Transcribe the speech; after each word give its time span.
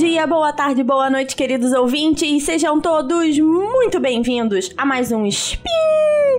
dia, 0.00 0.26
boa 0.26 0.50
tarde, 0.50 0.82
boa 0.82 1.10
noite, 1.10 1.36
queridos 1.36 1.74
ouvintes. 1.74 2.44
Sejam 2.44 2.80
todos 2.80 3.38
muito 3.38 4.00
bem-vindos 4.00 4.70
a 4.74 4.86
mais 4.86 5.12
um 5.12 5.26
Spin 5.26 5.68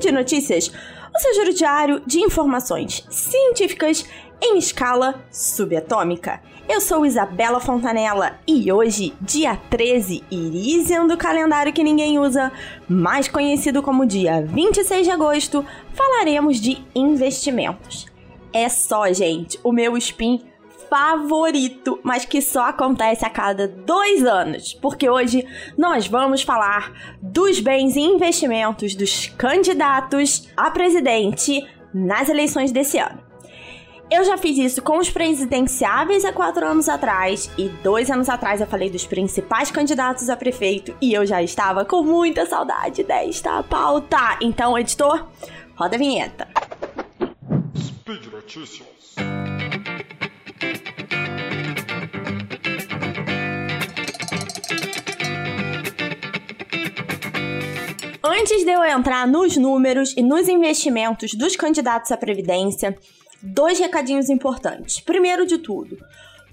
de 0.02 0.12
Notícias, 0.12 0.72
o 1.16 1.20
seu 1.20 1.36
giro 1.36 1.54
diário 1.54 2.02
de 2.04 2.22
informações 2.22 3.06
científicas 3.12 4.04
em 4.42 4.58
escala 4.58 5.24
subatômica. 5.30 6.42
Eu 6.68 6.82
sou 6.82 7.06
Isabela 7.06 7.60
Fontanella 7.60 8.40
e 8.48 8.72
hoje, 8.72 9.14
dia 9.22 9.56
13 9.56 10.24
Irisian 10.32 11.06
do 11.06 11.16
calendário 11.16 11.72
que 11.72 11.84
ninguém 11.84 12.18
usa, 12.18 12.52
mais 12.90 13.28
conhecido 13.28 13.84
como 13.84 14.08
dia 14.08 14.42
26 14.42 15.06
de 15.06 15.12
agosto, 15.12 15.64
falaremos 15.94 16.60
de 16.60 16.84
investimentos. 16.96 18.08
É 18.52 18.68
só, 18.68 19.14
gente, 19.14 19.60
o 19.64 19.72
meu 19.72 19.96
spin 19.98 20.51
favorito, 20.92 22.02
mas 22.04 22.26
que 22.26 22.42
só 22.42 22.66
acontece 22.66 23.24
a 23.24 23.30
cada 23.30 23.66
dois 23.66 24.26
anos, 24.26 24.74
porque 24.74 25.10
hoje 25.10 25.48
nós 25.78 26.06
vamos 26.06 26.42
falar 26.42 26.92
dos 27.22 27.62
bens 27.62 27.96
e 27.96 28.02
investimentos 28.02 28.94
dos 28.94 29.28
candidatos 29.38 30.50
a 30.58 30.70
presidente 30.70 31.66
nas 31.94 32.28
eleições 32.28 32.74
desse 32.74 32.98
ano. 32.98 33.20
Eu 34.12 34.26
já 34.26 34.38
fiz 34.38 34.58
isso 34.58 34.82
com 34.82 34.98
os 34.98 35.10
presidenciáveis 35.10 36.26
há 36.26 36.34
quatro 36.34 36.68
anos 36.68 36.90
atrás, 36.90 37.50
e 37.58 37.70
dois 37.70 38.12
anos 38.12 38.28
atrás 38.28 38.60
eu 38.60 38.68
falei 38.68 38.90
dos 38.90 39.06
principais 39.06 39.72
candidatos 39.72 40.30
a 40.30 40.36
prefeito, 40.36 40.94
e 41.02 41.14
eu 41.14 41.26
já 41.26 41.42
estava 41.42 41.86
com 41.86 42.04
muita 42.04 42.46
saudade 42.46 43.02
desta 43.04 43.64
pauta. 43.64 44.38
Então, 44.42 44.78
editor, 44.78 45.26
roda 45.74 45.96
a 45.96 46.00
vinheta. 46.00 46.50
Speed 47.78 48.26
Notícias. 48.26 48.92
Antes 58.42 58.66
de 58.66 58.72
eu 58.72 58.84
entrar 58.84 59.28
nos 59.28 59.56
números 59.56 60.16
e 60.18 60.24
nos 60.24 60.48
investimentos 60.48 61.36
dos 61.36 61.56
candidatos 61.56 62.12
à 62.12 62.18
Previdência, 62.18 62.98
dois 63.40 63.78
recadinhos 63.78 64.32
importantes. 64.32 65.00
Primeiro 65.00 65.46
de 65.46 65.60
tudo, 65.60 65.96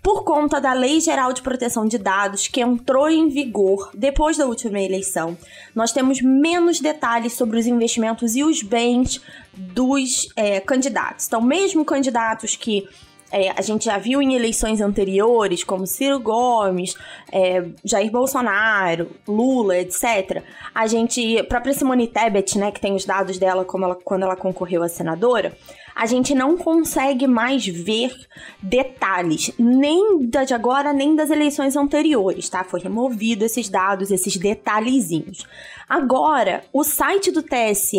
por 0.02 0.22
conta 0.22 0.60
da 0.60 0.74
Lei 0.74 1.00
Geral 1.00 1.32
de 1.32 1.40
Proteção 1.40 1.88
de 1.88 1.96
Dados, 1.96 2.46
que 2.46 2.60
entrou 2.60 3.08
em 3.08 3.30
vigor 3.30 3.90
depois 3.94 4.36
da 4.36 4.44
última 4.44 4.78
eleição, 4.78 5.34
nós 5.74 5.90
temos 5.90 6.20
menos 6.20 6.78
detalhes 6.78 7.32
sobre 7.32 7.58
os 7.58 7.66
investimentos 7.66 8.36
e 8.36 8.44
os 8.44 8.62
bens 8.62 9.22
dos 9.54 10.28
é, 10.36 10.60
candidatos. 10.60 11.26
Então, 11.26 11.40
mesmo 11.40 11.86
candidatos 11.86 12.54
que 12.54 12.86
é, 13.30 13.50
a 13.50 13.60
gente 13.60 13.84
já 13.84 13.98
viu 13.98 14.22
em 14.22 14.34
eleições 14.34 14.80
anteriores, 14.80 15.62
como 15.62 15.86
Ciro 15.86 16.18
Gomes, 16.18 16.94
é, 17.30 17.64
Jair 17.84 18.10
Bolsonaro, 18.10 19.10
Lula, 19.26 19.78
etc. 19.78 20.42
A 20.74 20.86
gente, 20.86 21.38
a 21.38 21.44
própria 21.44 21.74
Simone 21.74 22.08
Tebet, 22.08 22.58
né, 22.58 22.70
que 22.70 22.80
tem 22.80 22.94
os 22.94 23.04
dados 23.04 23.38
dela 23.38 23.64
como 23.64 23.84
ela, 23.84 23.94
quando 23.94 24.22
ela 24.22 24.36
concorreu 24.36 24.82
a 24.82 24.88
senadora, 24.88 25.56
a 25.98 26.06
gente 26.06 26.32
não 26.32 26.56
consegue 26.56 27.26
mais 27.26 27.66
ver 27.66 28.14
detalhes, 28.62 29.50
nem 29.58 30.20
de 30.20 30.54
agora, 30.54 30.92
nem 30.92 31.16
das 31.16 31.28
eleições 31.28 31.74
anteriores, 31.74 32.48
tá? 32.48 32.62
Foi 32.62 32.78
removido 32.78 33.44
esses 33.44 33.68
dados, 33.68 34.12
esses 34.12 34.36
detalhezinhos. 34.36 35.44
Agora, 35.88 36.62
o 36.72 36.84
site 36.84 37.32
do 37.32 37.42
TSE, 37.42 37.98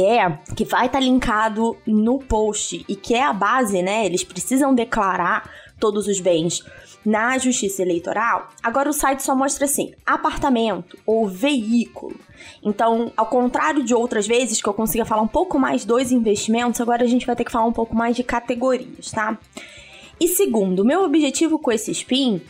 que 0.55 0.63
vai 0.63 0.85
estar 0.85 0.99
tá 0.99 1.03
linkado 1.03 1.75
no 1.85 2.19
post 2.19 2.85
e 2.87 2.95
que 2.95 3.15
é 3.15 3.23
a 3.23 3.33
base, 3.33 3.81
né? 3.81 4.05
Eles 4.05 4.23
precisam 4.23 4.73
declarar 4.73 5.51
todos 5.79 6.07
os 6.07 6.19
bens 6.19 6.63
na 7.05 7.37
justiça 7.37 7.81
eleitoral. 7.81 8.49
Agora 8.61 8.89
o 8.89 8.93
site 8.93 9.23
só 9.23 9.35
mostra 9.35 9.65
assim: 9.65 9.93
apartamento 10.05 10.97
ou 11.05 11.27
veículo. 11.27 12.15
Então, 12.63 13.11
ao 13.15 13.25
contrário 13.25 13.83
de 13.83 13.93
outras 13.93 14.27
vezes 14.27 14.61
que 14.61 14.67
eu 14.67 14.73
consiga 14.73 15.05
falar 15.05 15.21
um 15.21 15.27
pouco 15.27 15.57
mais 15.57 15.85
dos 15.85 16.11
investimentos, 16.11 16.79
agora 16.81 17.03
a 17.03 17.07
gente 17.07 17.25
vai 17.25 17.35
ter 17.35 17.43
que 17.43 17.51
falar 17.51 17.65
um 17.65 17.73
pouco 17.73 17.95
mais 17.95 18.15
de 18.15 18.23
categorias, 18.23 19.11
tá? 19.11 19.37
E 20.19 20.27
segundo, 20.27 20.83
meu 20.83 21.03
objetivo 21.03 21.57
com 21.57 21.71
esse 21.71 21.91
spin 21.91 22.41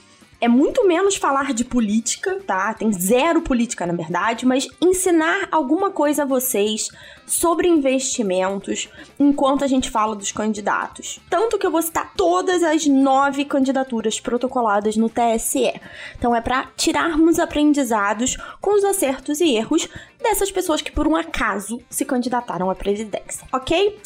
é 0.42 0.48
muito 0.48 0.88
menos 0.88 1.16
falar 1.16 1.54
de 1.54 1.66
política, 1.66 2.40
tá? 2.46 2.74
Tem 2.74 2.92
zero 2.92 3.42
política 3.42 3.86
na 3.86 3.94
verdade, 3.94 4.46
mas 4.46 4.68
ensinar 4.82 5.48
alguma 5.52 5.92
coisa 5.92 6.24
a 6.24 6.26
vocês 6.26 6.90
sobre 7.26 7.68
investimentos 7.68 8.90
enquanto 9.20 9.64
a 9.64 9.68
gente 9.68 9.90
fala 9.90 10.16
dos 10.16 10.32
candidatos. 10.32 11.20
Tanto 11.30 11.58
que 11.58 11.66
eu 11.66 11.72
vou 11.72 11.82
citar 11.82 12.14
todas 12.16 12.64
as 12.64 12.88
nove 12.88 13.46
candidaturas 13.46 14.20
protocoladas 14.20 14.96
no 14.96 15.10
TSE. 15.10 15.74
Então 16.18 16.36
é 16.36 16.42
para 16.42 16.68
tirarmos 16.76 17.38
aprendizados 17.38 18.38
com 18.62 18.76
os 18.76 18.84
acertos 18.84 19.42
e 19.42 19.56
erros 19.56 19.88
dessas 20.22 20.52
pessoas 20.52 20.82
que 20.82 20.92
por 20.92 21.08
um 21.08 21.16
acaso 21.16 21.80
se 21.90 22.06
candidataram 22.06 22.70
à 22.70 22.76
presidência, 22.76 23.48
ok? 23.52 23.98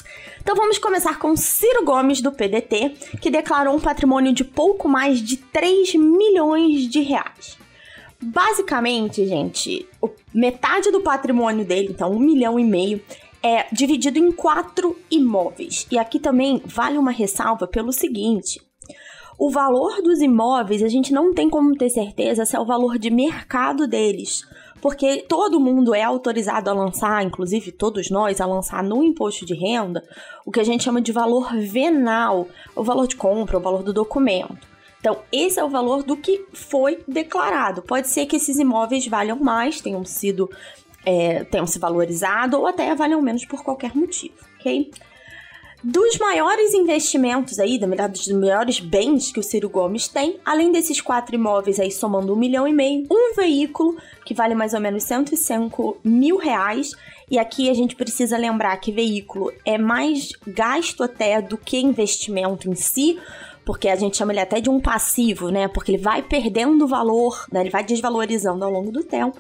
Então 0.42 0.56
vamos 0.56 0.78
começar 0.78 1.18
com 1.20 1.36
Ciro 1.36 1.84
Gomes 1.84 2.22
do 2.22 2.32
PDT, 2.32 2.94
que 3.20 3.32
declarou 3.32 3.76
um 3.76 3.80
patrimônio 3.80 4.34
de 4.34 4.44
pouco 4.44 4.88
mais 4.88 5.20
de 5.20 5.38
3 5.38 5.96
milhões 5.96 6.88
de 6.88 7.02
reais. 7.02 7.58
Basicamente, 8.22 9.26
gente, 9.26 9.88
metade 10.34 10.92
do 10.92 11.02
patrimônio 11.02 11.66
dele, 11.66 11.90
então 11.92 12.12
um 12.12 12.20
milhão 12.20 12.58
e 12.58 12.64
meio, 12.64 13.02
é 13.42 13.66
dividido 13.74 14.18
em 14.18 14.32
quatro 14.32 14.98
imóveis. 15.12 15.86
E 15.92 15.98
aqui 15.98 16.20
também 16.20 16.62
vale 16.66 16.98
uma 16.98 17.12
ressalva 17.12 17.68
pelo 17.68 17.92
seguinte: 17.92 18.62
o 19.38 19.50
valor 19.50 20.02
dos 20.02 20.22
imóveis 20.22 20.82
a 20.82 20.88
gente 20.88 21.12
não 21.12 21.34
tem 21.34 21.50
como 21.50 21.76
ter 21.76 21.90
certeza 21.90 22.46
se 22.46 22.56
é 22.56 22.60
o 22.60 22.66
valor 22.66 22.98
de 22.98 23.10
mercado 23.10 23.86
deles. 23.88 24.44
Porque 24.84 25.24
todo 25.30 25.62
mundo 25.62 25.96
é 25.96 26.04
autorizado 26.04 26.70
a 26.70 26.74
lançar, 26.74 27.24
inclusive 27.24 27.72
todos 27.72 28.10
nós, 28.10 28.42
a 28.42 28.46
lançar 28.46 28.84
no 28.84 29.02
imposto 29.02 29.46
de 29.46 29.54
renda, 29.54 30.04
o 30.46 30.52
que 30.52 30.60
a 30.60 30.64
gente 30.66 30.84
chama 30.84 31.00
de 31.00 31.10
valor 31.14 31.56
venal, 31.56 32.50
o 32.76 32.84
valor 32.84 33.08
de 33.08 33.16
compra, 33.16 33.58
o 33.58 33.62
valor 33.62 33.82
do 33.82 33.94
documento. 33.94 34.68
Então, 35.00 35.20
esse 35.32 35.58
é 35.58 35.64
o 35.64 35.70
valor 35.70 36.04
do 36.04 36.18
que 36.18 36.46
foi 36.52 37.02
declarado. 37.08 37.82
Pode 37.82 38.10
ser 38.10 38.26
que 38.26 38.36
esses 38.36 38.60
imóveis 38.60 39.08
valham 39.08 39.40
mais, 39.40 39.80
tenham 39.80 40.04
sido 40.04 40.50
é, 41.06 41.46
tenham 41.46 41.66
se 41.66 41.80
valorizado 41.80 42.60
ou 42.60 42.68
até 42.68 42.94
valham 42.94 43.22
menos 43.22 43.46
por 43.46 43.64
qualquer 43.64 43.96
motivo, 43.96 44.36
ok? 44.60 44.92
Dos 45.84 46.18
maiores 46.18 46.74
investimentos 46.74 47.60
aí, 47.60 47.78
dos 47.78 48.28
maiores 48.30 48.80
bens 48.80 49.34
que 49.34 49.40
o 49.42 49.44
Ciro 49.44 49.70
Gomes 49.70 50.08
tem, 50.08 50.40
além 50.46 50.72
desses 50.72 51.02
quatro 51.02 51.36
imóveis 51.36 51.78
aí 51.78 51.92
somando 51.92 52.34
um 52.34 52.38
milhão 52.38 52.66
e 52.66 52.72
meio, 52.72 53.06
um 53.12 53.36
veículo 53.36 53.98
que 54.24 54.34
vale 54.34 54.56
mais 54.56 54.74
ou 54.74 54.80
menos 54.80 55.04
105 55.04 55.98
mil 56.02 56.38
reais. 56.38 56.94
E 57.30 57.38
aqui 57.38 57.70
a 57.70 57.74
gente 57.74 57.98
precisa 57.98 58.38
lembrar 58.38 58.78
que 58.78 58.94
veículo 58.94 59.52
é 59.66 59.78
mais 59.78 60.30
gasto 60.48 61.04
até 61.04 61.42
do 61.42 61.58
que 61.58 61.78
investimento 61.78 62.70
em 62.70 62.76
si, 62.76 63.20
porque 63.66 63.88
a 63.88 63.96
gente 63.96 64.18
chama 64.18 64.34
ele 64.34 64.40
até 64.40 64.60
de 64.60 64.70
um 64.70 64.80
passivo, 64.80 65.50
né? 65.50 65.68
Porque 65.68 65.92
ele 65.92 66.02
vai 66.02 66.22
perdendo 66.22 66.88
valor, 66.88 67.46
né? 67.52 67.62
Ele 67.62 67.70
vai 67.70 67.84
desvalorizando 67.84 68.64
ao 68.64 68.72
longo 68.72 68.92
do 68.92 69.04
tempo. 69.04 69.40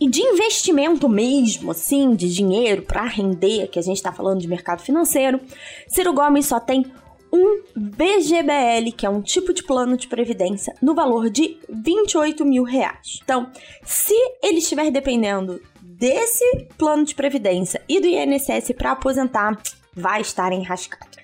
E 0.00 0.08
de 0.08 0.20
investimento 0.20 1.08
mesmo, 1.08 1.70
assim, 1.70 2.14
de 2.14 2.32
dinheiro 2.32 2.82
para 2.82 3.04
render, 3.04 3.68
que 3.68 3.78
a 3.78 3.82
gente 3.82 3.96
está 3.96 4.12
falando 4.12 4.40
de 4.40 4.48
mercado 4.48 4.82
financeiro, 4.82 5.40
Ciro 5.88 6.12
Gomes 6.12 6.46
só 6.46 6.60
tem 6.60 6.84
um 7.32 7.62
BGBL, 7.74 8.92
que 8.96 9.04
é 9.04 9.10
um 9.10 9.20
tipo 9.20 9.52
de 9.52 9.64
plano 9.64 9.96
de 9.96 10.06
previdência, 10.06 10.74
no 10.80 10.94
valor 10.94 11.28
de 11.28 11.58
28 11.68 12.44
mil 12.44 12.62
reais. 12.62 13.18
Então, 13.24 13.50
se 13.82 14.14
ele 14.40 14.58
estiver 14.58 14.88
dependendo 14.92 15.60
desse 15.82 16.68
plano 16.78 17.04
de 17.04 17.14
previdência 17.14 17.82
e 17.88 18.00
do 18.00 18.06
INSS 18.06 18.72
para 18.76 18.92
aposentar, 18.92 19.60
vai 19.92 20.20
estar 20.20 20.52
enrascado. 20.52 21.23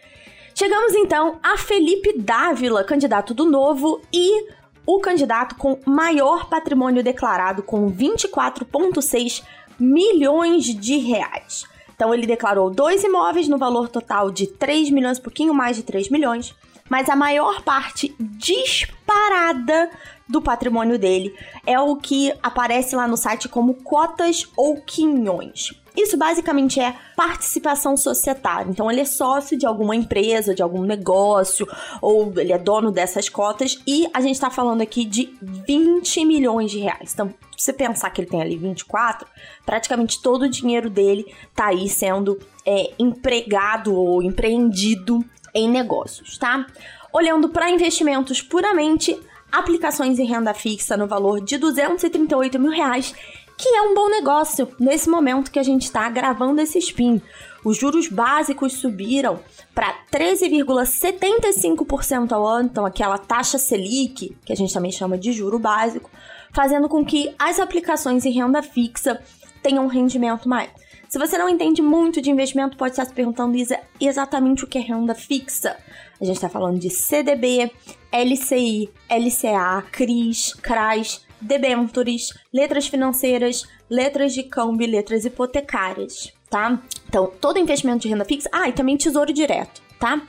Chegamos 0.61 0.95
então 0.95 1.39
a 1.43 1.57
Felipe 1.57 2.19
Dávila, 2.19 2.85
candidato 2.85 3.33
do 3.33 3.47
Novo, 3.47 4.03
e 4.13 4.47
o 4.85 5.01
candidato 5.01 5.55
com 5.55 5.81
maior 5.87 6.51
patrimônio 6.51 7.03
declarado, 7.03 7.63
com 7.63 7.91
24,6 7.91 9.43
milhões 9.79 10.67
de 10.67 10.99
reais. 10.99 11.65
Então 11.97 12.13
ele 12.13 12.27
declarou 12.27 12.69
dois 12.69 13.03
imóveis 13.03 13.49
no 13.49 13.57
valor 13.57 13.89
total 13.89 14.31
de 14.31 14.49
3 14.49 14.91
milhões, 14.91 15.19
pouquinho 15.19 15.55
mais 15.55 15.79
de 15.79 15.83
3 15.83 16.11
milhões, 16.11 16.55
mas 16.91 17.09
a 17.09 17.17
maior 17.17 17.63
parte 17.63 18.15
disparada 18.19 19.89
do 20.31 20.41
patrimônio 20.41 20.99
dele 20.99 21.35
é 21.67 21.79
o 21.79 21.97
que 21.97 22.33
aparece 22.43 22.95
lá 22.95 23.07
no 23.09 23.17
site 23.17 23.49
como 23.49 23.75
cotas 23.75 24.47
ou 24.57 24.81
quinhões. 24.81 25.73
Isso 25.97 26.17
basicamente 26.17 26.81
é 26.81 26.95
participação 27.17 27.97
societária. 27.97 28.71
Então, 28.71 28.91
ele 28.91 29.01
é 29.01 29.05
sócio 29.05 29.59
de 29.59 29.67
alguma 29.67 29.97
empresa, 29.97 30.55
de 30.55 30.63
algum 30.63 30.83
negócio, 30.83 31.67
ou 32.01 32.33
ele 32.39 32.53
é 32.53 32.59
dono 32.59 32.93
dessas 32.93 33.29
cotas, 33.29 33.79
e 33.87 34.09
a 34.15 34.21
gente 34.21 34.35
está 34.35 34.51
falando 34.51 34.81
aqui 34.83 35.05
de 35.05 35.35
20 35.43 36.25
milhões 36.25 36.71
de 36.71 36.79
reais. 36.79 37.13
Então, 37.13 37.35
se 37.57 37.65
você 37.65 37.73
pensar 37.73 38.09
que 38.11 38.21
ele 38.21 38.31
tem 38.31 38.41
ali 38.41 38.57
24, 38.57 39.27
praticamente 39.67 40.23
todo 40.23 40.43
o 40.43 40.49
dinheiro 40.49 40.89
dele 40.89 41.27
tá 41.55 41.67
aí 41.67 41.89
sendo 41.89 42.39
é, 42.65 42.93
empregado 42.99 43.95
ou 43.95 44.23
empreendido 44.23 45.25
em 45.53 45.69
negócios, 45.69 46.39
tá? 46.39 46.67
Olhando 47.13 47.49
para 47.49 47.69
investimentos 47.69 48.41
puramente, 48.41 49.19
aplicações 49.51 50.19
em 50.19 50.25
renda 50.25 50.55
fixa 50.55 50.97
no 50.97 51.07
valor 51.07 51.41
de 51.41 51.59
238 51.59 52.59
mil 52.59 52.71
reais, 52.71 53.15
que 53.57 53.69
é 53.69 53.83
um 53.83 53.95
bom 53.95 54.09
negócio 54.09 54.69
nesse 54.79 55.11
momento 55.11 55.51
que 55.51 55.59
a 55.59 55.63
gente 55.63 55.83
está 55.83 56.09
gravando 56.09 56.61
esse 56.61 56.79
spin. 56.79 57.21
Os 57.63 57.77
juros 57.77 58.09
básicos 58.09 58.73
subiram 58.75 59.41
para 59.75 59.95
13,75% 60.11 62.33
ao 62.33 62.47
ano, 62.47 62.71
então 62.71 62.87
aquela 62.87 63.19
taxa 63.19 63.59
Selic, 63.59 64.35
que 64.45 64.53
a 64.53 64.57
gente 64.57 64.73
também 64.73 64.91
chama 64.91 65.19
de 65.19 65.33
juro 65.33 65.59
básico, 65.59 66.11
fazendo 66.53 66.89
com 66.89 67.05
que 67.05 67.35
as 67.39 67.61
aplicações 67.61 68.25
em 68.25 68.33
renda 68.33 68.63
fixa 68.63 69.21
tenham 69.63 69.85
um 69.85 69.89
rendimento 69.89 70.49
maior. 70.49 70.71
Se 71.11 71.19
você 71.19 71.37
não 71.37 71.49
entende 71.49 71.83
muito 71.83 72.23
de 72.23 72.31
investimento, 72.31 72.77
pode 72.77 72.93
estar 72.93 73.05
se 73.05 73.13
perguntando, 73.13 73.57
Isa, 73.57 73.79
exatamente 74.01 74.65
o 74.65 74.67
que 74.67 74.79
é 74.79 74.81
renda 74.81 75.15
fixa. 75.15 75.77
A 76.21 76.25
gente 76.25 76.37
está 76.37 76.49
falando 76.49 76.79
de 76.79 76.91
CDB, 76.91 77.71
LCI, 78.13 78.91
LCA, 79.09 79.83
CRIs, 79.91 80.53
CRAs, 80.55 81.25
debentures, 81.41 82.35
letras 82.53 82.87
financeiras, 82.87 83.67
letras 83.89 84.35
de 84.35 84.43
câmbio 84.43 84.87
e 84.87 84.91
letras 84.91 85.25
hipotecárias, 85.25 86.33
tá? 86.51 86.83
Então, 87.09 87.33
todo 87.41 87.59
investimento 87.59 88.01
de 88.01 88.09
renda 88.09 88.25
fixa, 88.25 88.51
ah, 88.53 88.69
e 88.69 88.73
também 88.73 88.97
tesouro 88.97 89.33
direto, 89.33 89.81
tá? 89.99 90.23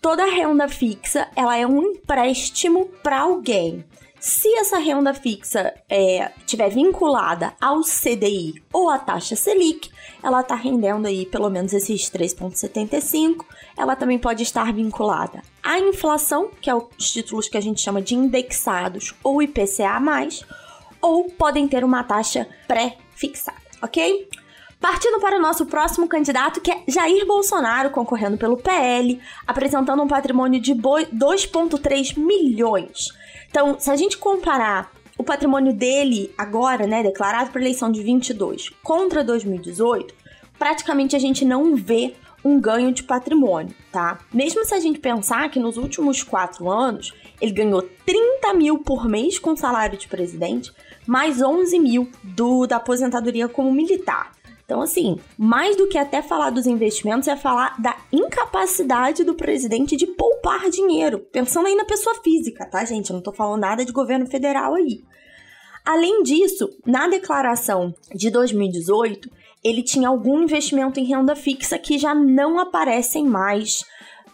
Toda 0.00 0.24
renda 0.24 0.68
fixa, 0.68 1.28
ela 1.36 1.56
é 1.56 1.66
um 1.66 1.82
empréstimo 1.82 2.86
para 3.02 3.20
alguém. 3.20 3.84
Se 4.20 4.52
essa 4.56 4.78
renda 4.78 5.14
fixa 5.14 5.72
é, 5.88 6.32
tiver 6.44 6.70
vinculada 6.70 7.54
ao 7.60 7.82
CDI 7.82 8.54
ou 8.72 8.90
à 8.90 8.98
taxa 8.98 9.36
Selic, 9.36 9.90
ela 10.22 10.40
está 10.40 10.56
rendendo 10.56 11.06
aí 11.06 11.24
pelo 11.24 11.48
menos 11.48 11.72
esses 11.72 12.10
3,75. 12.10 13.44
Ela 13.78 13.94
também 13.94 14.18
pode 14.18 14.42
estar 14.42 14.72
vinculada 14.72 15.40
à 15.62 15.78
inflação, 15.78 16.50
que 16.60 16.68
é 16.68 16.74
os 16.74 17.12
títulos 17.12 17.48
que 17.48 17.56
a 17.56 17.60
gente 17.60 17.80
chama 17.80 18.02
de 18.02 18.16
indexados 18.16 19.14
ou 19.22 19.40
IPCA+, 19.40 20.02
ou 21.00 21.30
podem 21.30 21.68
ter 21.68 21.84
uma 21.84 22.02
taxa 22.02 22.48
pré-fixada, 22.66 23.56
ok? 23.80 24.28
Partindo 24.80 25.20
para 25.20 25.38
o 25.38 25.40
nosso 25.40 25.64
próximo 25.66 26.08
candidato, 26.08 26.60
que 26.60 26.72
é 26.72 26.82
Jair 26.88 27.24
Bolsonaro, 27.24 27.90
concorrendo 27.90 28.36
pelo 28.36 28.56
PL, 28.56 29.20
apresentando 29.46 30.02
um 30.02 30.08
patrimônio 30.08 30.60
de 30.60 30.74
2,3 30.74 32.18
milhões. 32.18 33.08
Então, 33.48 33.78
se 33.78 33.90
a 33.90 33.96
gente 33.96 34.18
comparar 34.18 34.90
o 35.16 35.22
patrimônio 35.22 35.72
dele 35.72 36.32
agora, 36.36 36.84
né, 36.86 37.02
declarado 37.02 37.50
para 37.50 37.60
eleição 37.60 37.90
de 37.92 38.02
22 38.02 38.70
contra 38.82 39.22
2018, 39.22 40.14
praticamente 40.58 41.14
a 41.14 41.18
gente 41.18 41.44
não 41.44 41.76
vê 41.76 42.14
um 42.48 42.58
ganho 42.58 42.92
de 42.92 43.02
patrimônio, 43.02 43.74
tá? 43.92 44.18
Mesmo 44.32 44.64
se 44.64 44.74
a 44.74 44.80
gente 44.80 44.98
pensar 44.98 45.50
que 45.50 45.60
nos 45.60 45.76
últimos 45.76 46.22
quatro 46.22 46.70
anos 46.70 47.12
ele 47.40 47.52
ganhou 47.52 47.82
30 48.06 48.54
mil 48.54 48.78
por 48.78 49.06
mês 49.06 49.38
com 49.38 49.54
salário 49.54 49.98
de 49.98 50.08
presidente, 50.08 50.72
mais 51.06 51.42
11 51.42 51.78
mil 51.78 52.10
do 52.22 52.66
da 52.66 52.76
aposentadoria 52.76 53.48
como 53.48 53.70
militar. 53.70 54.32
Então, 54.64 54.82
assim, 54.82 55.18
mais 55.38 55.76
do 55.76 55.88
que 55.88 55.96
até 55.96 56.20
falar 56.20 56.50
dos 56.50 56.66
investimentos, 56.66 57.26
é 57.26 57.34
falar 57.36 57.74
da 57.80 57.96
incapacidade 58.12 59.24
do 59.24 59.34
presidente 59.34 59.96
de 59.96 60.06
poupar 60.06 60.68
dinheiro. 60.68 61.20
Pensando 61.32 61.66
aí 61.66 61.74
na 61.74 61.86
pessoa 61.86 62.16
física, 62.22 62.66
tá, 62.66 62.84
gente? 62.84 63.08
Eu 63.08 63.14
não 63.14 63.22
tô 63.22 63.32
falando 63.32 63.60
nada 63.60 63.82
de 63.82 63.92
governo 63.92 64.26
federal 64.26 64.74
aí. 64.74 65.02
Além 65.86 66.22
disso, 66.22 66.68
na 66.84 67.08
declaração 67.08 67.94
de 68.14 68.30
2018, 68.30 69.30
ele 69.62 69.82
tinha 69.82 70.08
algum 70.08 70.42
investimento 70.42 71.00
em 71.00 71.04
renda 71.04 71.34
fixa 71.34 71.78
que 71.78 71.98
já 71.98 72.14
não 72.14 72.58
aparecem 72.58 73.26
mais 73.26 73.84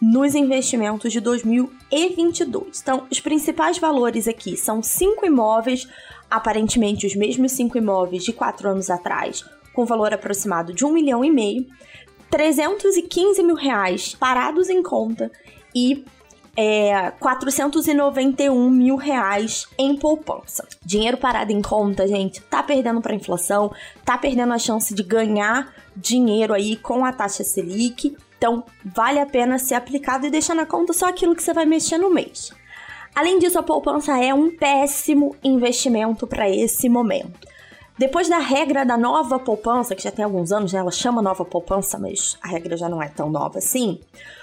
nos 0.01 0.35
investimentos 0.35 1.11
de 1.11 1.19
2022. 1.19 2.81
Então, 2.81 3.07
os 3.09 3.19
principais 3.19 3.77
valores 3.77 4.27
aqui 4.27 4.55
são 4.57 4.83
cinco 4.83 5.25
imóveis, 5.25 5.87
aparentemente 6.29 7.07
os 7.07 7.15
mesmos 7.15 7.53
cinco 7.53 7.77
imóveis 7.77 8.23
de 8.23 8.33
quatro 8.33 8.69
anos 8.69 8.89
atrás, 8.89 9.45
com 9.73 9.85
valor 9.85 10.13
aproximado 10.13 10.73
de 10.73 10.85
um 10.85 10.91
milhão 10.91 11.23
e 11.23 11.31
meio, 11.31 11.65
315 12.29 13.41
mil 13.43 13.55
reais 13.55 14.15
parados 14.15 14.69
em 14.69 14.83
conta 14.83 15.31
e 15.73 16.03
é, 16.55 17.11
491 17.19 18.69
mil 18.69 18.95
reais 18.95 19.67
em 19.77 19.95
poupança. 19.95 20.67
Dinheiro 20.83 21.17
parado 21.17 21.51
em 21.51 21.61
conta, 21.61 22.07
gente, 22.07 22.41
tá 22.41 22.63
perdendo 22.63 23.01
para 23.01 23.15
inflação, 23.15 23.71
tá 24.03 24.17
perdendo 24.17 24.53
a 24.53 24.57
chance 24.57 24.93
de 24.93 25.03
ganhar 25.03 25.73
dinheiro 25.95 26.53
aí 26.53 26.75
com 26.75 27.03
a 27.03 27.11
taxa 27.11 27.43
Selic. 27.43 28.15
Então, 28.37 28.63
vale 28.83 29.19
a 29.19 29.25
pena 29.25 29.57
ser 29.57 29.75
aplicado 29.75 30.25
e 30.25 30.29
deixar 30.29 30.55
na 30.55 30.65
conta 30.65 30.93
só 30.93 31.07
aquilo 31.07 31.35
que 31.35 31.43
você 31.43 31.53
vai 31.53 31.65
mexer 31.65 31.97
no 31.97 32.09
mês. 32.09 32.51
Além 33.13 33.39
disso, 33.39 33.57
a 33.57 33.63
poupança 33.63 34.17
é 34.21 34.33
um 34.33 34.55
péssimo 34.55 35.35
investimento 35.43 36.27
para 36.27 36.49
esse 36.49 36.89
momento. 36.89 37.47
Depois 37.97 38.27
da 38.27 38.39
regra 38.39 38.85
da 38.85 38.97
nova 38.97 39.39
poupança, 39.39 39.95
que 39.95 40.03
já 40.03 40.11
tem 40.11 40.25
alguns 40.25 40.51
anos, 40.51 40.73
né? 40.73 40.79
Ela 40.79 40.91
chama 40.91 41.21
nova 41.21 41.45
poupança, 41.45 41.97
mas 41.97 42.37
a 42.41 42.47
regra 42.49 42.75
já 42.75 42.89
não 42.89 43.01
é 43.01 43.07
tão 43.07 43.29
nova 43.29 43.59
assim. 43.59 44.01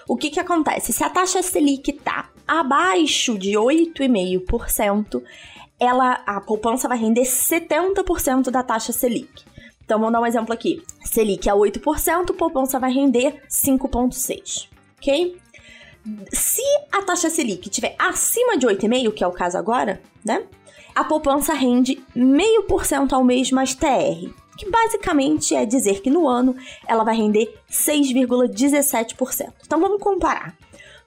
O 0.09 0.17
que 0.17 0.31
que 0.31 0.41
acontece? 0.41 0.93
Se 0.93 1.05
a 1.05 1.11
taxa 1.11 1.43
Selic 1.43 1.93
tá 1.93 2.31
abaixo 2.49 3.37
de 3.37 3.53
8,5%, 3.53 5.23
ela 5.79 6.23
a 6.27 6.41
poupança 6.41 6.89
vai 6.89 6.97
render 6.97 7.23
70% 7.23 8.51
da 8.51 8.63
taxa 8.63 8.93
Selic. 8.93 9.45
Então 9.85 9.99
vamos 9.99 10.13
dar 10.13 10.21
um 10.21 10.27
exemplo 10.27 10.55
aqui. 10.55 10.83
Selic 11.05 11.47
é 11.49 11.53
8%, 11.53 12.35
poupança 12.35 12.79
vai 12.79 12.91
render 12.91 13.43
5,6, 13.51 14.69
OK? 14.97 15.37
Se 16.33 16.63
a 16.91 17.03
taxa 17.03 17.29
Selic 17.29 17.69
estiver 17.69 17.95
acima 17.99 18.57
de 18.57 18.67
8,5, 18.67 19.13
que 19.13 19.23
é 19.23 19.27
o 19.27 19.33
caso 19.33 19.59
agora, 19.59 20.01
né? 20.25 20.45
A 20.95 21.05
poupança 21.05 21.55
rende 21.55 22.03
0,5% 22.17 23.13
ao 23.13 23.25
mês 23.25 23.51
mais 23.51 23.75
TR, 23.75 24.31
que 24.57 24.71
basicamente 24.71 25.55
é 25.55 25.65
dizer 25.65 26.01
que 26.01 26.11
no 26.11 26.29
ano 26.29 26.57
ela 26.87 27.05
vai 27.05 27.17
render 27.17 27.55
6,17%. 27.71 29.53
Então 29.65 29.81
vamos 29.81 30.01
comparar. 30.01 30.57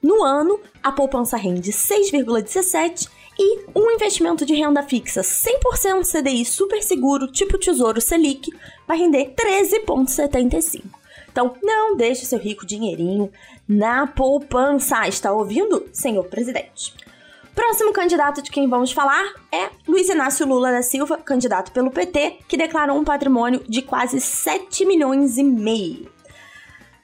No 0.02 0.22
ano, 0.22 0.60
a 0.82 0.92
poupança 0.92 1.36
rende 1.36 1.72
6,17% 1.72 3.08
e 3.38 3.66
um 3.74 3.90
investimento 3.90 4.46
de 4.46 4.54
renda 4.54 4.82
fixa 4.82 5.20
100% 5.20 6.04
CDI 6.10 6.44
super 6.44 6.82
seguro, 6.82 7.30
tipo 7.30 7.58
Tesouro 7.58 8.00
Selic, 8.00 8.50
vai 8.86 8.98
render 8.98 9.34
13,75%. 9.34 10.84
Então, 11.30 11.54
não 11.62 11.94
deixe 11.96 12.24
seu 12.24 12.38
rico 12.38 12.64
dinheirinho 12.64 13.30
na 13.68 14.06
poupança. 14.06 15.06
Está 15.06 15.32
ouvindo, 15.32 15.86
senhor 15.92 16.24
presidente? 16.24 16.94
Próximo 17.56 17.90
candidato 17.90 18.42
de 18.42 18.50
quem 18.50 18.68
vamos 18.68 18.92
falar 18.92 19.24
é 19.50 19.70
Luiz 19.88 20.10
Inácio 20.10 20.46
Lula 20.46 20.70
da 20.70 20.82
Silva, 20.82 21.16
candidato 21.16 21.72
pelo 21.72 21.90
PT, 21.90 22.40
que 22.46 22.54
declarou 22.54 22.98
um 22.98 23.02
patrimônio 23.02 23.64
de 23.66 23.80
quase 23.80 24.20
7 24.20 24.84
milhões 24.84 25.38
e 25.38 25.42
meio. 25.42 26.06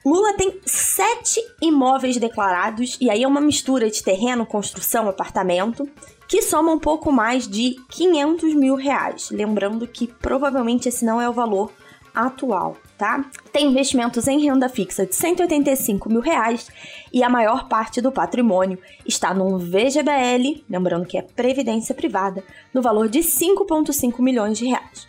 Lula 0.05 0.33
tem 0.33 0.61
sete 0.63 1.41
imóveis 1.59 2.17
declarados, 2.17 2.99
e 3.01 3.09
aí 3.09 3.23
é 3.23 3.27
uma 3.27 3.41
mistura 3.41 3.89
de 3.89 4.03
terreno, 4.03 4.45
construção, 4.45 5.09
apartamento, 5.09 5.89
que 6.27 6.43
soma 6.43 6.71
um 6.71 6.79
pouco 6.79 7.11
mais 7.11 7.47
de 7.47 7.75
500 7.89 8.53
mil 8.53 8.75
reais. 8.75 9.31
Lembrando 9.31 9.87
que 9.87 10.05
provavelmente 10.05 10.87
esse 10.87 11.03
não 11.03 11.19
é 11.19 11.27
o 11.27 11.33
valor 11.33 11.71
atual 12.13 12.77
tá? 12.97 13.25
Tem 13.51 13.67
investimentos 13.67 14.27
em 14.27 14.39
renda 14.39 14.69
fixa 14.69 15.05
de 15.05 15.15
185 15.15 16.09
mil 16.09 16.21
reais 16.21 16.69
e 17.11 17.23
a 17.23 17.29
maior 17.29 17.67
parte 17.67 18.01
do 18.01 18.11
patrimônio 18.11 18.79
está 19.05 19.33
num 19.33 19.57
VGBL, 19.57 20.63
lembrando 20.69 21.05
que 21.05 21.17
é 21.17 21.21
Previdência 21.21 21.95
Privada, 21.95 22.43
no 22.73 22.81
valor 22.81 23.09
de 23.09 23.19
5,5 23.19 24.21
milhões 24.21 24.57
de 24.57 24.67
reais. 24.67 25.07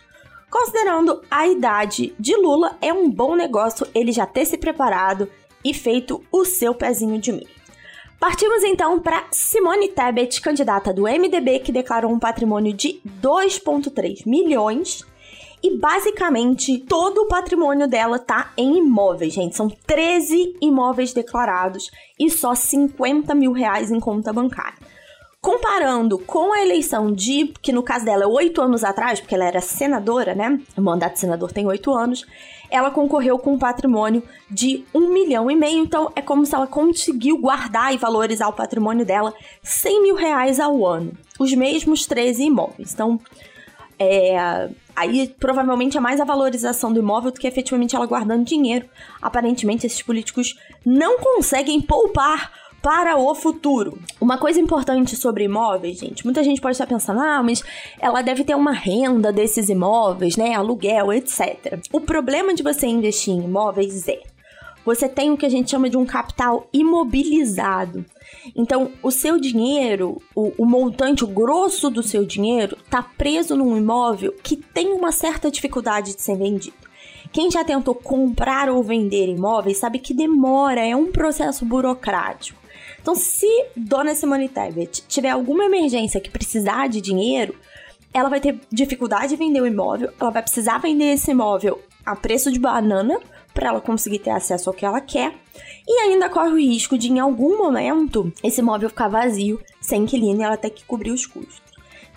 Considerando 0.49 1.21
a 1.29 1.47
idade 1.47 2.15
de 2.19 2.35
Lula, 2.35 2.77
é 2.81 2.93
um 2.93 3.09
bom 3.09 3.35
negócio 3.35 3.87
ele 3.93 4.11
já 4.11 4.25
ter 4.25 4.45
se 4.45 4.57
preparado 4.57 5.29
e 5.63 5.73
feito 5.73 6.23
o 6.31 6.45
seu 6.45 6.73
pezinho 6.73 7.19
de 7.19 7.31
milho. 7.31 7.55
Partimos 8.19 8.63
então 8.63 8.99
para 8.99 9.25
Simone 9.31 9.89
Tebet, 9.89 10.39
candidata 10.39 10.93
do 10.93 11.03
MDB, 11.03 11.59
que 11.59 11.71
declarou 11.71 12.11
um 12.11 12.19
patrimônio 12.19 12.73
de 12.73 13.01
2,3 13.21 14.25
milhões 14.25 15.03
e 15.65 15.77
basicamente 15.77 16.77
todo 16.77 17.23
o 17.23 17.27
patrimônio 17.27 17.87
dela 17.87 18.19
tá 18.19 18.51
em 18.55 18.77
imóveis, 18.77 19.33
gente. 19.33 19.55
São 19.55 19.67
13 19.67 20.57
imóveis 20.61 21.11
declarados 21.11 21.89
e 22.19 22.29
só 22.29 22.53
50 22.53 23.33
mil 23.33 23.51
reais 23.51 23.89
em 23.89 23.99
conta 23.99 24.31
bancária. 24.31 24.77
Comparando 25.41 26.19
com 26.19 26.53
a 26.53 26.61
eleição 26.61 27.11
de, 27.11 27.51
que 27.63 27.71
no 27.71 27.81
caso 27.81 28.05
dela 28.05 28.25
é 28.25 28.27
oito 28.27 28.61
anos 28.61 28.83
atrás, 28.83 29.19
porque 29.19 29.33
ela 29.33 29.45
era 29.45 29.59
senadora, 29.59 30.35
né? 30.35 30.59
O 30.77 30.81
mandato 30.81 31.13
de 31.13 31.21
senador 31.21 31.51
tem 31.51 31.65
oito 31.65 31.91
anos. 31.91 32.27
Ela 32.69 32.91
concorreu 32.91 33.39
com 33.39 33.53
um 33.53 33.59
patrimônio 33.59 34.21
de 34.47 34.85
um 34.93 35.09
milhão 35.09 35.49
e 35.49 35.55
meio, 35.55 35.81
então 35.81 36.11
é 36.15 36.21
como 36.21 36.45
se 36.45 36.53
ela 36.53 36.67
conseguiu 36.67 37.39
guardar 37.39 37.91
e 37.91 37.97
valorizar 37.97 38.47
o 38.49 38.53
patrimônio 38.53 39.03
dela 39.03 39.33
100 39.63 40.03
mil 40.03 40.15
reais 40.15 40.59
ao 40.59 40.85
ano. 40.85 41.11
Os 41.39 41.51
mesmos 41.55 42.05
13 42.05 42.43
imóveis. 42.43 42.93
Então, 42.93 43.19
é, 43.97 44.69
Aí 44.95 45.27
provavelmente 45.39 45.97
é 45.97 45.99
mais 45.99 46.21
a 46.21 46.25
valorização 46.25 46.93
do 46.93 46.99
imóvel 46.99 47.31
do 47.31 47.39
que 47.39 47.47
efetivamente 47.47 47.95
ela 47.95 48.05
guardando 48.05 48.45
dinheiro. 48.45 48.87
Aparentemente, 49.21 49.85
esses 49.85 50.01
políticos 50.01 50.57
não 50.85 51.19
conseguem 51.19 51.81
poupar 51.81 52.51
para 52.81 53.17
o 53.17 53.33
futuro. 53.33 53.97
Uma 54.21 54.37
coisa 54.37 54.59
importante 54.59 55.15
sobre 55.15 55.45
imóveis, 55.45 55.97
gente, 55.97 56.23
muita 56.23 56.43
gente 56.43 56.61
pode 56.61 56.73
estar 56.75 56.85
pensando, 56.85 57.19
ah, 57.19 57.41
mas 57.41 57.63
ela 57.99 58.21
deve 58.21 58.43
ter 58.43 58.53
uma 58.53 58.73
renda 58.73 59.33
desses 59.33 59.69
imóveis, 59.69 60.37
né? 60.37 60.53
Aluguel, 60.53 61.11
etc. 61.11 61.79
O 61.91 61.99
problema 61.99 62.53
de 62.53 62.61
você 62.61 62.85
investir 62.85 63.33
em 63.33 63.43
imóveis 63.43 64.07
é 64.07 64.21
você 64.85 65.09
tem 65.09 65.31
o 65.31 65.37
que 65.37 65.47
a 65.47 65.49
gente 65.49 65.71
chama 65.71 65.89
de 65.89 65.97
um 65.97 66.05
capital 66.05 66.69
imobilizado. 66.71 68.05
Então, 68.55 68.91
o 69.01 69.11
seu 69.11 69.39
dinheiro, 69.39 70.21
o, 70.35 70.51
o 70.57 70.65
montante, 70.65 71.23
o 71.23 71.27
grosso 71.27 71.89
do 71.89 72.03
seu 72.03 72.25
dinheiro, 72.25 72.77
está 72.83 73.01
preso 73.01 73.55
num 73.55 73.77
imóvel 73.77 74.33
que 74.43 74.57
tem 74.57 74.91
uma 74.91 75.11
certa 75.11 75.49
dificuldade 75.49 76.15
de 76.15 76.21
ser 76.21 76.37
vendido. 76.37 76.75
Quem 77.31 77.49
já 77.49 77.63
tentou 77.63 77.95
comprar 77.95 78.69
ou 78.69 78.83
vender 78.83 79.27
imóveis 79.27 79.77
sabe 79.77 79.99
que 79.99 80.13
demora, 80.13 80.85
é 80.85 80.95
um 80.95 81.11
processo 81.11 81.65
burocrático. 81.65 82.59
Então, 83.01 83.15
se 83.15 83.47
Dona 83.75 84.15
Simone 84.15 84.49
Tebet 84.49 85.03
tiver 85.07 85.29
alguma 85.29 85.65
emergência 85.65 86.21
que 86.21 86.29
precisar 86.29 86.87
de 86.87 87.01
dinheiro, 87.01 87.55
ela 88.13 88.29
vai 88.29 88.39
ter 88.39 88.59
dificuldade 88.71 89.29
de 89.29 89.35
vender 89.35 89.61
o 89.61 89.67
imóvel, 89.67 90.11
ela 90.19 90.31
vai 90.31 90.41
precisar 90.41 90.77
vender 90.77 91.13
esse 91.13 91.31
imóvel 91.31 91.81
a 92.05 92.15
preço 92.15 92.51
de 92.51 92.59
banana 92.59 93.19
para 93.55 93.69
ela 93.69 93.81
conseguir 93.81 94.19
ter 94.19 94.31
acesso 94.31 94.69
ao 94.69 94.75
que 94.75 94.85
ela 94.85 94.99
quer. 94.99 95.33
E 95.87 96.01
ainda 96.01 96.29
corre 96.29 96.51
o 96.51 96.59
risco 96.59 96.97
de, 96.97 97.11
em 97.11 97.19
algum 97.19 97.57
momento, 97.57 98.31
esse 98.43 98.59
imóvel 98.59 98.89
ficar 98.89 99.07
vazio, 99.07 99.59
sem 99.79 100.03
inquilino, 100.03 100.41
e 100.41 100.43
ela 100.43 100.57
ter 100.57 100.69
que 100.69 100.83
cobrir 100.83 101.11
os 101.11 101.25
custos. 101.25 101.63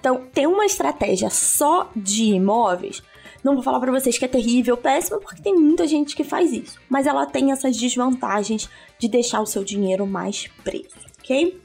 Então, 0.00 0.26
ter 0.35 0.47
uma 0.47 0.66
estratégia 0.66 1.30
só 1.30 1.90
de 1.95 2.25
imóveis, 2.25 3.02
não 3.42 3.54
vou 3.54 3.62
falar 3.62 3.78
para 3.78 3.92
vocês 3.92 4.18
que 4.18 4.25
é 4.25 4.28
terrível, 4.28 4.76
péssima, 4.76 5.18
porque 5.21 5.40
tem 5.40 5.54
muita 5.54 5.87
gente 5.87 6.16
que 6.16 6.25
faz 6.25 6.52
isso. 6.52 6.78
Mas 6.88 7.07
ela 7.07 7.25
tem 7.25 7.52
essas 7.52 7.76
desvantagens 7.76 8.68
de 8.99 9.09
deixar 9.09 9.40
o 9.40 9.47
seu 9.47 9.62
dinheiro 9.62 10.07
mais 10.07 10.49
preso, 10.64 10.97
ok? 11.21 11.61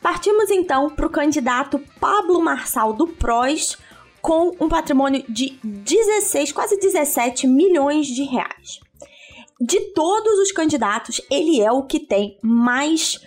Partimos 0.00 0.50
então 0.50 0.88
para 0.88 1.06
o 1.06 1.10
candidato 1.10 1.82
Pablo 1.98 2.40
Marçal 2.40 2.92
do 2.92 3.08
PROS, 3.08 3.76
com 4.26 4.56
um 4.58 4.68
patrimônio 4.68 5.24
de 5.28 5.56
16, 5.62 6.50
quase 6.50 6.76
17 6.80 7.46
milhões 7.46 8.08
de 8.08 8.24
reais. 8.24 8.80
De 9.60 9.78
todos 9.92 10.40
os 10.40 10.50
candidatos, 10.50 11.20
ele 11.30 11.60
é 11.60 11.70
o 11.70 11.84
que 11.84 12.00
tem 12.00 12.36
mais 12.42 13.20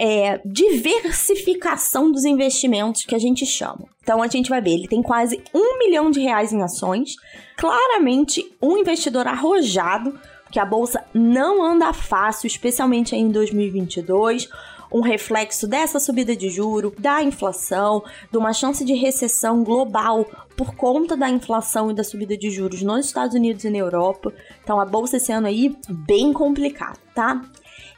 é, 0.00 0.40
diversificação 0.46 2.10
dos 2.10 2.24
investimentos 2.24 3.04
que 3.04 3.14
a 3.14 3.18
gente 3.18 3.44
chama. 3.44 3.84
Então 4.02 4.22
a 4.22 4.26
gente 4.26 4.48
vai 4.48 4.62
ver, 4.62 4.70
ele 4.70 4.88
tem 4.88 5.02
quase 5.02 5.38
um 5.52 5.78
milhão 5.78 6.10
de 6.10 6.20
reais 6.20 6.50
em 6.50 6.62
ações, 6.62 7.16
claramente 7.54 8.50
um 8.62 8.78
investidor 8.78 9.26
arrojado, 9.26 10.18
que 10.50 10.58
a 10.58 10.64
bolsa 10.64 11.04
não 11.12 11.62
anda 11.62 11.92
fácil, 11.92 12.46
especialmente 12.46 13.14
em 13.14 13.28
2022 13.28 14.48
um 14.92 15.00
reflexo 15.00 15.66
dessa 15.66 16.00
subida 16.00 16.34
de 16.34 16.48
juro, 16.48 16.94
da 16.98 17.22
inflação, 17.22 18.02
de 18.30 18.38
uma 18.38 18.52
chance 18.52 18.84
de 18.84 18.94
recessão 18.94 19.62
global 19.62 20.24
por 20.56 20.74
conta 20.74 21.16
da 21.16 21.28
inflação 21.28 21.90
e 21.90 21.94
da 21.94 22.02
subida 22.02 22.36
de 22.36 22.50
juros 22.50 22.82
nos 22.82 23.06
Estados 23.06 23.34
Unidos 23.34 23.64
e 23.64 23.70
na 23.70 23.78
Europa. 23.78 24.32
Então 24.62 24.80
a 24.80 24.84
bolsa 24.84 25.16
esse 25.16 25.30
ano 25.32 25.46
aí 25.46 25.76
bem 25.88 26.32
complicada, 26.32 26.98
tá? 27.14 27.40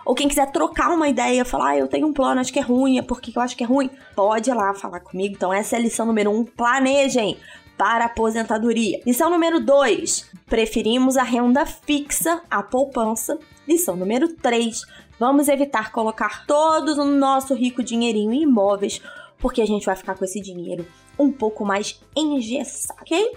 Ou 0.06 0.15
quem 0.15 0.27
quiser 0.27 0.50
trocar 0.51 0.89
uma 0.91 1.10
ideia, 1.10 1.44
falar, 1.44 1.72
ah, 1.72 1.77
eu 1.77 1.88
tenho 1.88 2.08
um 2.08 2.13
plano, 2.13 2.39
acho 2.39 2.53
que 2.53 2.60
é 2.60 2.62
ruim, 2.62 2.98
é 2.98 3.01
porque 3.01 3.32
eu 3.36 3.41
acho 3.41 3.58
que 3.58 3.63
é 3.63 3.67
ruim, 3.67 3.89
pode 4.15 4.50
ir 4.50 4.53
lá 4.53 4.74
falar 4.74 5.01
comigo. 5.01 5.36
Então, 5.36 5.51
essa 5.51 5.75
é 5.75 5.79
a 5.79 5.82
lição 5.82 6.06
número 6.06 6.32
um. 6.32 6.46
Planejem 6.46 7.38
para 7.77 8.06
a 8.06 8.08
aposentadoria. 8.08 9.01
Lição 9.06 9.29
número 9.29 9.60
2. 9.60 10.32
Preferimos 10.46 11.17
a 11.17 11.24
renda 11.24 11.65
fixa 11.65 12.41
à 12.50 12.63
poupança. 12.63 13.38
Lição 13.67 13.98
número 13.98 14.29
3. 14.29 14.82
Vamos 15.20 15.48
evitar 15.48 15.91
colocar 15.91 16.46
todos 16.46 16.98
o 16.98 17.03
nosso 17.03 17.53
rico 17.53 17.84
dinheirinho 17.84 18.34
em 18.34 18.44
imóveis 18.44 19.01
porque 19.39 19.62
a 19.62 19.65
gente 19.65 19.86
vai 19.86 19.96
ficar 19.96 20.15
com 20.15 20.25
esse 20.25 20.39
dinheiro 20.39 20.86
um 21.17 21.32
pouco 21.32 21.65
mais 21.65 22.00
engessado, 22.15 23.00
ok? 23.01 23.32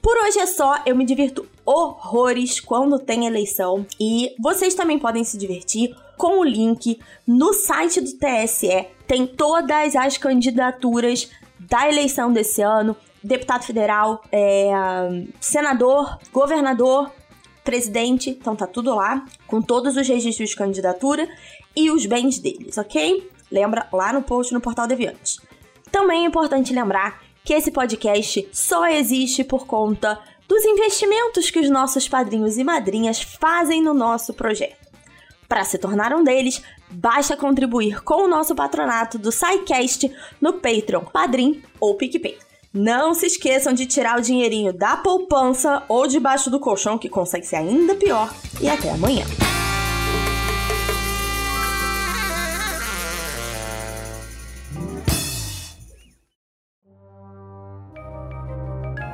Por 0.00 0.16
hoje 0.18 0.38
é 0.38 0.46
só, 0.46 0.82
eu 0.84 0.94
me 0.94 1.06
divirto 1.06 1.46
horrores 1.64 2.60
quando 2.60 2.98
tem 2.98 3.26
eleição 3.26 3.86
e 3.98 4.34
vocês 4.38 4.74
também 4.74 4.98
podem 4.98 5.24
se 5.24 5.38
divertir 5.38 5.96
com 6.18 6.40
o 6.40 6.44
link 6.44 7.00
no 7.26 7.54
site 7.54 8.02
do 8.02 8.12
TSE. 8.12 8.86
Tem 9.06 9.26
todas 9.26 9.96
as 9.96 10.18
candidaturas 10.18 11.30
da 11.58 11.88
eleição 11.88 12.30
desse 12.32 12.60
ano: 12.60 12.94
deputado 13.22 13.64
federal, 13.64 14.22
é, 14.30 14.70
senador, 15.40 16.18
governador, 16.30 17.10
presidente. 17.64 18.28
Então 18.28 18.54
tá 18.54 18.66
tudo 18.66 18.94
lá, 18.94 19.24
com 19.46 19.62
todos 19.62 19.96
os 19.96 20.06
registros 20.06 20.50
de 20.50 20.56
candidatura 20.56 21.26
e 21.74 21.90
os 21.90 22.04
bens 22.04 22.38
deles, 22.38 22.76
ok? 22.76 23.30
Lembra 23.50 23.86
lá 23.92 24.12
no 24.12 24.22
post 24.22 24.52
no 24.52 24.60
Portal 24.60 24.86
Deviante. 24.86 25.40
Também 25.90 26.24
é 26.24 26.26
importante 26.26 26.72
lembrar 26.72 27.22
que 27.44 27.52
esse 27.52 27.70
podcast 27.70 28.48
só 28.52 28.86
existe 28.86 29.44
por 29.44 29.66
conta 29.66 30.18
dos 30.48 30.64
investimentos 30.64 31.50
que 31.50 31.60
os 31.60 31.70
nossos 31.70 32.08
padrinhos 32.08 32.58
e 32.58 32.64
madrinhas 32.64 33.22
fazem 33.22 33.82
no 33.82 33.94
nosso 33.94 34.34
projeto. 34.34 34.84
Para 35.48 35.64
se 35.64 35.78
tornar 35.78 36.12
um 36.12 36.24
deles, 36.24 36.62
basta 36.90 37.36
contribuir 37.36 38.02
com 38.02 38.24
o 38.24 38.28
nosso 38.28 38.54
patronato 38.54 39.18
do 39.18 39.30
SciCast 39.30 40.10
no 40.40 40.54
Patreon, 40.54 41.04
Padrim 41.04 41.62
ou 41.78 41.94
PicPay. 41.94 42.38
Não 42.72 43.14
se 43.14 43.26
esqueçam 43.26 43.72
de 43.72 43.86
tirar 43.86 44.18
o 44.18 44.22
dinheirinho 44.22 44.72
da 44.72 44.96
poupança 44.96 45.84
ou 45.88 46.08
debaixo 46.08 46.50
do 46.50 46.58
colchão, 46.58 46.98
que 46.98 47.08
consegue 47.08 47.46
ser 47.46 47.56
ainda 47.56 47.94
pior. 47.94 48.34
E 48.60 48.68
até 48.68 48.90
amanhã. 48.90 49.24